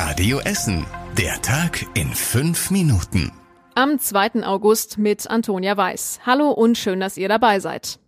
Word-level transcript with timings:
Radio 0.00 0.38
Essen. 0.38 0.86
Der 1.16 1.42
Tag 1.42 1.84
in 1.94 2.14
fünf 2.14 2.70
Minuten. 2.70 3.32
Am 3.74 3.98
2. 3.98 4.44
August 4.44 4.96
mit 4.96 5.28
Antonia 5.28 5.76
Weiß. 5.76 6.20
Hallo 6.24 6.52
und 6.52 6.78
schön, 6.78 7.00
dass 7.00 7.16
ihr 7.16 7.28
dabei 7.28 7.58
seid. 7.58 7.98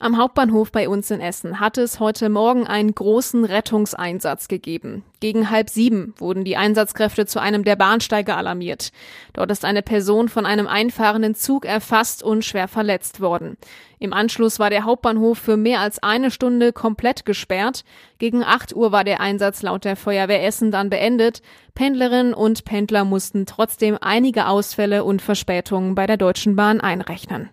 Am 0.00 0.16
Hauptbahnhof 0.16 0.70
bei 0.70 0.88
uns 0.88 1.10
in 1.10 1.20
Essen 1.20 1.58
hat 1.58 1.76
es 1.76 1.98
heute 1.98 2.28
Morgen 2.28 2.68
einen 2.68 2.94
großen 2.94 3.44
Rettungseinsatz 3.44 4.46
gegeben. 4.46 5.02
Gegen 5.18 5.50
halb 5.50 5.70
sieben 5.70 6.14
wurden 6.18 6.44
die 6.44 6.56
Einsatzkräfte 6.56 7.26
zu 7.26 7.40
einem 7.40 7.64
der 7.64 7.74
Bahnsteige 7.74 8.36
alarmiert. 8.36 8.92
Dort 9.32 9.50
ist 9.50 9.64
eine 9.64 9.82
Person 9.82 10.28
von 10.28 10.46
einem 10.46 10.68
einfahrenden 10.68 11.34
Zug 11.34 11.64
erfasst 11.64 12.22
und 12.22 12.44
schwer 12.44 12.68
verletzt 12.68 13.20
worden. 13.20 13.56
Im 13.98 14.12
Anschluss 14.12 14.60
war 14.60 14.70
der 14.70 14.84
Hauptbahnhof 14.84 15.36
für 15.36 15.56
mehr 15.56 15.80
als 15.80 16.00
eine 16.00 16.30
Stunde 16.30 16.72
komplett 16.72 17.26
gesperrt. 17.26 17.82
Gegen 18.18 18.44
acht 18.44 18.76
Uhr 18.76 18.92
war 18.92 19.02
der 19.02 19.18
Einsatz 19.20 19.62
laut 19.62 19.84
der 19.84 19.96
Feuerwehr 19.96 20.44
Essen 20.46 20.70
dann 20.70 20.90
beendet. 20.90 21.42
Pendlerinnen 21.74 22.34
und 22.34 22.64
Pendler 22.64 23.04
mussten 23.04 23.46
trotzdem 23.46 23.98
einige 24.00 24.46
Ausfälle 24.46 25.02
und 25.02 25.20
Verspätungen 25.20 25.96
bei 25.96 26.06
der 26.06 26.18
Deutschen 26.18 26.54
Bahn 26.54 26.80
einrechnen. 26.80 27.50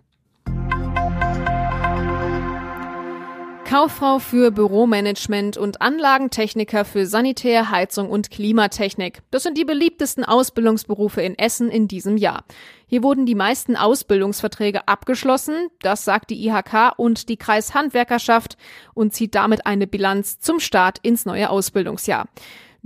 Kauffrau 3.65 4.19
für 4.19 4.51
Büromanagement 4.51 5.57
und 5.57 5.81
Anlagentechniker 5.81 6.85
für 6.85 7.07
Sanitär, 7.07 7.71
Heizung 7.71 8.11
und 8.11 8.29
Klimatechnik. 8.29 9.23
Das 9.31 9.41
sind 9.41 9.57
die 9.57 9.65
beliebtesten 9.65 10.23
Ausbildungsberufe 10.23 11.23
in 11.23 11.35
Essen 11.37 11.69
in 11.71 11.87
diesem 11.87 12.15
Jahr. 12.15 12.45
Hier 12.85 13.01
wurden 13.01 13.25
die 13.25 13.33
meisten 13.33 13.75
Ausbildungsverträge 13.75 14.87
abgeschlossen, 14.87 15.69
das 15.79 16.05
sagt 16.05 16.29
die 16.29 16.47
IHK 16.47 16.93
und 16.97 17.27
die 17.27 17.37
Kreishandwerkerschaft 17.37 18.55
und 18.93 19.15
zieht 19.15 19.33
damit 19.33 19.65
eine 19.65 19.87
Bilanz 19.87 20.39
zum 20.39 20.59
Start 20.59 20.99
ins 21.01 21.25
neue 21.25 21.49
Ausbildungsjahr. 21.49 22.27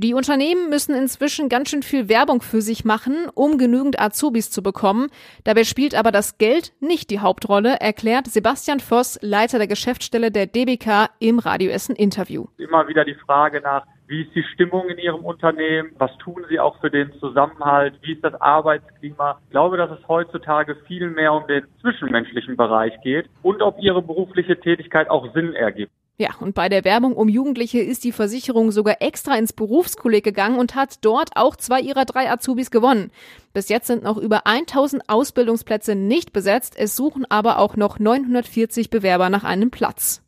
Die 0.01 0.13
Unternehmen 0.13 0.69
müssen 0.69 0.95
inzwischen 0.95 1.49
ganz 1.49 1.69
schön 1.71 1.83
viel 1.83 2.07
Werbung 2.07 2.41
für 2.41 2.61
sich 2.61 2.85
machen, 2.85 3.27
um 3.35 3.57
genügend 3.57 3.99
Azubis 3.99 4.49
zu 4.49 4.63
bekommen. 4.63 5.09
Dabei 5.43 5.65
spielt 5.65 5.93
aber 5.93 6.13
das 6.13 6.37
Geld 6.37 6.71
nicht 6.79 7.09
die 7.09 7.19
Hauptrolle, 7.19 7.81
erklärt 7.81 8.27
Sebastian 8.27 8.79
Voss, 8.79 9.19
Leiter 9.21 9.57
der 9.57 9.67
Geschäftsstelle 9.67 10.31
der 10.31 10.45
DBK 10.45 11.09
im 11.19 11.39
Radio 11.39 11.69
Essen 11.69 11.97
Interview. 11.97 12.45
Immer 12.55 12.87
wieder 12.87 13.03
die 13.03 13.15
Frage 13.15 13.59
nach, 13.59 13.85
wie 14.07 14.21
ist 14.21 14.33
die 14.33 14.43
Stimmung 14.53 14.87
in 14.87 14.99
Ihrem 14.99 15.25
Unternehmen? 15.25 15.91
Was 15.97 16.17
tun 16.19 16.45
Sie 16.47 16.61
auch 16.61 16.79
für 16.79 16.89
den 16.89 17.11
Zusammenhalt? 17.19 17.95
Wie 18.01 18.13
ist 18.13 18.23
das 18.23 18.39
Arbeitsklima? 18.39 19.41
Ich 19.43 19.51
glaube, 19.51 19.75
dass 19.75 19.91
es 19.91 20.07
heutzutage 20.07 20.77
viel 20.87 21.09
mehr 21.09 21.33
um 21.33 21.45
den 21.47 21.65
zwischenmenschlichen 21.81 22.55
Bereich 22.55 22.93
geht 23.03 23.29
und 23.43 23.61
ob 23.61 23.77
Ihre 23.81 24.01
berufliche 24.01 24.57
Tätigkeit 24.57 25.09
auch 25.09 25.33
Sinn 25.33 25.53
ergibt. 25.53 25.91
Ja, 26.21 26.31
und 26.41 26.53
bei 26.53 26.67
der 26.67 26.83
Werbung 26.83 27.13
um 27.13 27.29
Jugendliche 27.29 27.79
ist 27.79 28.03
die 28.03 28.11
Versicherung 28.11 28.71
sogar 28.71 29.01
extra 29.01 29.37
ins 29.37 29.53
Berufskolleg 29.53 30.21
gegangen 30.21 30.59
und 30.59 30.75
hat 30.75 30.97
dort 30.99 31.37
auch 31.37 31.55
zwei 31.55 31.79
ihrer 31.79 32.03
drei 32.03 32.29
Azubis 32.29 32.71
gewonnen. 32.71 33.11
Bis 33.53 33.69
jetzt 33.69 33.87
sind 33.87 34.03
noch 34.03 34.17
über 34.17 34.45
1000 34.45 35.07
Ausbildungsplätze 35.07 35.95
nicht 35.95 36.33
besetzt, 36.33 36.73
es 36.77 36.97
suchen 36.97 37.25
aber 37.29 37.57
auch 37.57 37.77
noch 37.77 37.99
940 37.99 38.89
Bewerber 38.89 39.29
nach 39.29 39.45
einem 39.45 39.71
Platz. 39.71 40.21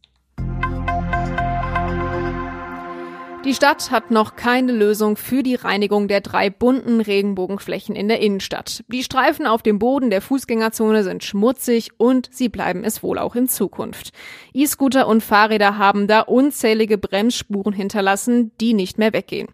Die 3.44 3.56
Stadt 3.56 3.90
hat 3.90 4.12
noch 4.12 4.36
keine 4.36 4.72
Lösung 4.72 5.18
für 5.18 5.42
die 5.42 5.56
Reinigung 5.56 6.08
der 6.08 6.22
drei 6.22 6.52
bunten 6.52 7.02
Regenbogenflächen 7.02 7.96
in 7.96 8.08
der 8.08 8.20
Innenstadt. 8.20 8.84
Die 8.88 9.02
Streifen 9.02 9.48
auf 9.48 9.64
dem 9.64 9.80
Boden 9.80 10.12
der 10.12 10.22
Fußgängerzone 10.22 11.04
sind 11.04 11.24
schmutzig 11.24 11.90
und 11.98 12.30
sie 12.32 12.50
bleiben 12.50 12.84
es 12.84 13.02
wohl 13.02 13.18
auch 13.18 13.36
in 13.36 13.48
Zukunft. 13.48 14.12
E-Scooter 14.54 15.08
und 15.08 15.24
Fahrräder 15.24 15.80
haben 15.80 16.06
da 16.06 16.22
unzählige 16.22 17.00
Bremsspuren 17.00 17.74
hinterlassen, 17.74 18.52
die 18.62 18.76
nicht 18.76 19.00
mehr 19.00 19.12
weggehen. 19.12 19.48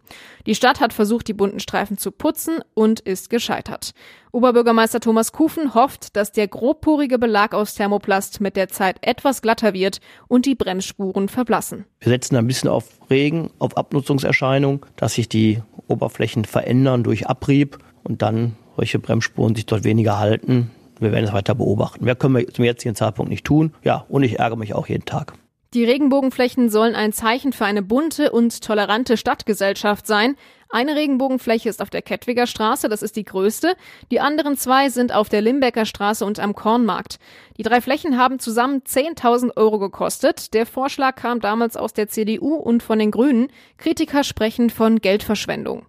Die 0.45 0.55
Stadt 0.55 0.81
hat 0.81 0.91
versucht, 0.91 1.29
die 1.29 1.33
bunten 1.33 1.61
Streifen 1.61 1.97
zu 1.97 2.11
putzen 2.11 2.59
und 2.73 2.99
ist 2.99 3.29
gescheitert. 3.29 3.93
Oberbürgermeister 4.31 4.99
Thomas 4.99 5.31
Kufen 5.31 5.73
hofft, 5.73 6.15
dass 6.15 6.31
der 6.31 6.47
grobporige 6.47 7.17
Belag 7.17 7.53
aus 7.53 7.75
Thermoplast 7.75 8.41
mit 8.41 8.55
der 8.55 8.67
Zeit 8.67 8.97
etwas 9.01 9.41
glatter 9.41 9.73
wird 9.73 9.99
und 10.27 10.45
die 10.45 10.55
Bremsspuren 10.55 11.29
verblassen. 11.29 11.85
Wir 11.99 12.09
setzen 12.09 12.35
ein 12.35 12.47
bisschen 12.47 12.69
auf 12.69 12.85
Regen, 13.09 13.51
auf 13.59 13.77
Abnutzungserscheinungen, 13.77 14.81
dass 14.95 15.13
sich 15.13 15.29
die 15.29 15.61
Oberflächen 15.87 16.45
verändern 16.45 17.03
durch 17.03 17.27
Abrieb 17.27 17.77
und 18.03 18.21
dann 18.21 18.55
solche 18.75 18.99
Bremsspuren 18.99 19.55
sich 19.55 19.65
dort 19.65 19.83
weniger 19.83 20.19
halten. 20.19 20.71
Wir 20.99 21.11
werden 21.11 21.25
es 21.25 21.33
weiter 21.33 21.55
beobachten. 21.55 22.05
Mehr 22.05 22.15
können 22.15 22.35
wir 22.35 22.47
zum 22.47 22.65
jetzigen 22.65 22.95
Zeitpunkt 22.95 23.29
nicht 23.29 23.45
tun. 23.45 23.73
Ja, 23.83 24.05
und 24.09 24.23
ich 24.23 24.39
ärgere 24.39 24.57
mich 24.57 24.73
auch 24.73 24.87
jeden 24.87 25.05
Tag. 25.05 25.33
Die 25.73 25.83
Regenbogenflächen 25.83 26.69
sollen 26.69 26.95
ein 26.95 27.11
Zeichen 27.11 27.51
für 27.51 27.65
eine 27.65 27.81
bunte 27.81 28.31
und 28.31 28.61
tolerante 28.61 29.17
Stadtgesellschaft 29.17 30.07
sein. 30.07 30.35
Eine 30.69 30.95
Regenbogenfläche 30.95 31.69
ist 31.69 31.81
auf 31.81 31.89
der 31.89 32.01
Kettwiger 32.01 32.45
Straße, 32.45 32.89
das 32.89 33.01
ist 33.01 33.15
die 33.15 33.23
größte. 33.23 33.75
Die 34.11 34.19
anderen 34.19 34.57
zwei 34.57 34.89
sind 34.89 35.13
auf 35.13 35.29
der 35.29 35.41
Limbecker 35.41 35.85
Straße 35.85 36.25
und 36.25 36.39
am 36.39 36.55
Kornmarkt. 36.55 37.19
Die 37.57 37.63
drei 37.63 37.79
Flächen 37.79 38.17
haben 38.17 38.39
zusammen 38.39 38.81
10.000 38.81 39.55
Euro 39.55 39.79
gekostet. 39.79 40.53
Der 40.53 40.65
Vorschlag 40.65 41.15
kam 41.15 41.39
damals 41.39 41.77
aus 41.77 41.93
der 41.93 42.09
CDU 42.09 42.55
und 42.55 42.83
von 42.83 42.99
den 42.99 43.11
Grünen. 43.11 43.47
Kritiker 43.77 44.23
sprechen 44.23 44.69
von 44.69 44.99
Geldverschwendung. 44.99 45.85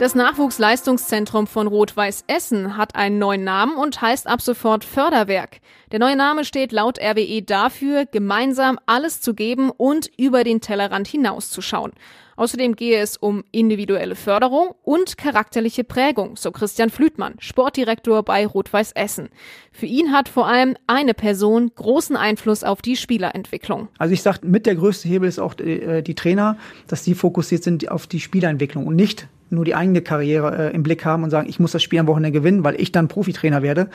Das 0.00 0.14
Nachwuchsleistungszentrum 0.14 1.46
von 1.46 1.66
Rot-Weiß 1.66 2.24
Essen 2.26 2.78
hat 2.78 2.94
einen 2.94 3.18
neuen 3.18 3.44
Namen 3.44 3.76
und 3.76 4.00
heißt 4.00 4.26
ab 4.28 4.40
sofort 4.40 4.82
Förderwerk. 4.82 5.60
Der 5.92 5.98
neue 5.98 6.16
Name 6.16 6.46
steht 6.46 6.72
laut 6.72 6.98
RWE 6.98 7.42
dafür, 7.42 8.06
gemeinsam 8.06 8.78
alles 8.86 9.20
zu 9.20 9.34
geben 9.34 9.68
und 9.68 10.10
über 10.16 10.42
den 10.42 10.62
Tellerrand 10.62 11.06
hinauszuschauen. 11.06 11.92
Außerdem 12.36 12.76
gehe 12.76 12.98
es 12.98 13.18
um 13.18 13.44
individuelle 13.52 14.14
Förderung 14.14 14.74
und 14.84 15.18
charakterliche 15.18 15.84
Prägung, 15.84 16.36
so 16.36 16.50
Christian 16.50 16.88
Flütmann, 16.88 17.34
Sportdirektor 17.38 18.22
bei 18.22 18.46
Rot-Weiß 18.46 18.92
Essen. 18.92 19.28
Für 19.70 19.84
ihn 19.84 20.12
hat 20.12 20.30
vor 20.30 20.46
allem 20.46 20.78
eine 20.86 21.12
Person 21.12 21.72
großen 21.74 22.16
Einfluss 22.16 22.64
auf 22.64 22.80
die 22.80 22.96
Spielerentwicklung. 22.96 23.88
Also 23.98 24.14
ich 24.14 24.22
sage, 24.22 24.46
mit 24.46 24.64
der 24.64 24.76
größte 24.76 25.08
Hebel 25.08 25.28
ist 25.28 25.38
auch 25.38 25.52
die, 25.52 25.82
äh, 25.82 26.02
die 26.02 26.14
Trainer, 26.14 26.56
dass 26.86 27.02
die 27.02 27.14
fokussiert 27.14 27.64
sind 27.64 27.90
auf 27.90 28.06
die 28.06 28.20
Spielerentwicklung 28.20 28.86
und 28.86 28.96
nicht 28.96 29.28
nur 29.50 29.64
die 29.64 29.74
eigene 29.74 30.02
Karriere 30.02 30.70
äh, 30.70 30.74
im 30.74 30.82
Blick 30.82 31.04
haben 31.04 31.24
und 31.24 31.30
sagen, 31.30 31.48
ich 31.48 31.60
muss 31.60 31.72
das 31.72 31.82
Spiel 31.82 31.98
am 31.98 32.06
Wochenende 32.06 32.38
gewinnen, 32.38 32.64
weil 32.64 32.80
ich 32.80 32.92
dann 32.92 33.08
Profitrainer 33.08 33.62
werde, 33.62 33.88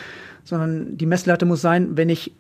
sondern 0.44 0.98
die 0.98 1.06
Messlatte 1.06 1.46
muss 1.46 1.62
sein, 1.62 1.98
wenn 1.98 2.10
ich 2.10 2.32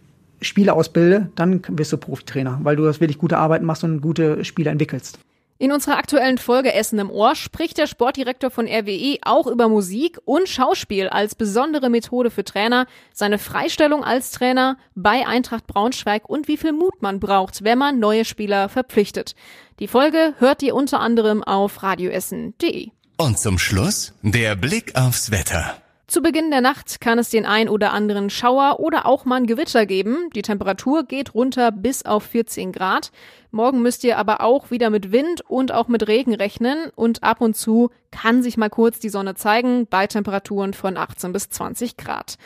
Spieler 0.42 0.76
ausbilde, 0.76 1.30
dann 1.36 1.62
wirst 1.70 1.94
du 1.94 1.98
Profitrainer, 1.98 2.59
weil 2.64 2.75
du 2.75 2.84
das 2.84 3.00
wirklich 3.00 3.18
gute 3.18 3.38
Arbeit 3.38 3.64
machst 3.64 3.84
und 3.84 4.02
gute 4.02 4.44
Spieler 4.44 4.72
entwickelst. 4.72 5.20
In 5.58 5.72
unserer 5.72 5.98
aktuellen 5.98 6.38
Folge 6.38 6.74
Essen 6.74 7.00
im 7.00 7.09
Ohr 7.09 7.34
spricht 7.34 7.78
der 7.78 7.88
Sportdirektor 7.88 8.52
von 8.52 8.68
RWE 8.68 9.20
auch 9.24 9.48
über 9.48 9.70
Musik 9.70 10.20
und 10.25 10.50
Schauspiel 10.50 11.08
als 11.08 11.34
besondere 11.34 11.90
Methode 11.90 12.30
für 12.30 12.44
Trainer, 12.44 12.88
seine 13.14 13.38
Freistellung 13.38 14.04
als 14.04 14.31
Trainer 14.31 14.78
bei 14.96 15.25
Eintracht 15.25 15.66
Braunschweig 15.66 16.28
und 16.28 16.50
wie 16.50 16.58
viel 16.58 16.74
Mut 16.74 17.02
man 17.02 17.22
braucht, 17.22 17.64
wenn 17.64 17.78
man 17.78 18.00
neue 18.00 18.25
Spieler 18.25 18.68
verpflichtet. 18.68 19.34
Die 19.80 19.88
Folge 19.88 20.34
hört 20.40 20.62
ihr 20.62 20.75
unter 20.75 21.00
anderem 21.00 21.42
auf 21.42 21.81
radioessen.de. 21.84 22.90
Und 23.18 23.40
zum 23.40 23.58
Schluss 23.58 24.14
der 24.24 24.58
Blick 24.58 24.98
aufs 24.98 25.31
Wetter. 25.31 25.78
Zu 26.06 26.22
Beginn 26.22 26.52
der 26.52 26.59
Nacht 26.59 27.00
kann 27.00 27.18
es 27.18 27.30
den 27.30 27.46
ein 27.46 27.70
oder 27.70 27.94
anderen 27.94 28.30
Schauer 28.30 28.81
oder 28.81 29.06
auch 29.06 29.24
mal 29.24 29.38
ein 29.38 29.48
Gewitter 29.48 29.86
geben. 29.86 30.30
Die 30.36 30.42
Temperatur 30.42 31.06
geht 31.06 31.34
runter 31.34 31.72
bis 31.72 32.04
auf 32.04 32.24
14 32.24 32.74
Grad. 32.74 33.14
Morgen 33.52 33.81
müsst 33.81 34.04
ihr 34.04 34.18
aber 34.18 34.42
auch 34.42 34.70
wieder 34.70 34.90
mit 34.90 35.14
Wind 35.14 35.40
und 35.48 35.72
auch 35.72 35.88
mit 35.88 36.09
Regen 36.09 36.36
rechnen 36.36 36.92
und 36.96 37.24
ab 37.24 37.40
und 37.40 37.56
zu 37.56 37.90
kann 38.12 38.44
sich 38.44 38.58
mal 38.58 38.70
kurz 38.70 39.00
die 39.00 39.08
Sonne 39.08 39.36
zeigen 39.36 39.88
bei 39.88 40.08
Temperaturen 40.08 40.74
von 40.74 40.98
18 40.98 41.31
bis 41.31 41.50
20 41.50 41.96
Grad. 41.96 42.38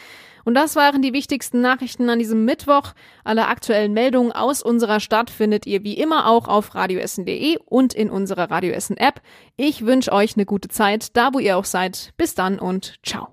Und 0.49 0.55
das 0.55 0.75
waren 0.75 1.03
die 1.03 1.13
wichtigsten 1.13 1.61
Nachrichten 1.61 2.09
an 2.09 2.17
diesem 2.17 2.43
Mittwoch. 2.43 2.93
Alle 3.23 3.45
aktuellen 3.49 3.93
Meldungen 3.93 4.31
aus 4.31 4.63
unserer 4.63 4.99
Stadt 4.99 5.29
findet 5.29 5.67
ihr 5.67 5.83
wie 5.83 5.93
immer 5.93 6.25
auch 6.25 6.47
auf 6.47 6.73
radioessen.de 6.73 7.59
und 7.67 7.93
in 7.93 8.09
unserer 8.09 8.49
Radioessen 8.49 8.97
App. 8.97 9.21
Ich 9.57 9.85
wünsche 9.85 10.11
euch 10.11 10.35
eine 10.35 10.47
gute 10.47 10.67
Zeit, 10.67 11.15
da 11.15 11.35
wo 11.35 11.37
ihr 11.37 11.55
auch 11.55 11.65
seid. 11.65 12.13
Bis 12.17 12.33
dann 12.33 12.57
und 12.57 12.95
ciao. 13.03 13.27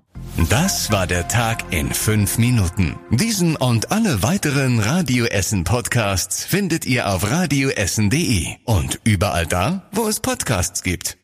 Das 0.51 0.91
war 0.91 1.07
der 1.07 1.27
Tag 1.27 1.73
in 1.73 1.91
fünf 1.91 2.37
Minuten. 2.37 2.99
Diesen 3.09 3.55
und 3.55 3.91
alle 3.91 4.21
weiteren 4.21 4.79
Radio 4.79 5.25
Essen 5.25 5.63
Podcasts 5.63 6.45
findet 6.45 6.85
ihr 6.85 7.11
auf 7.11 7.31
radioessen.de 7.31 8.57
und 8.65 8.99
überall 9.05 9.47
da, 9.47 9.89
wo 9.91 10.07
es 10.07 10.19
Podcasts 10.19 10.83
gibt. 10.83 11.15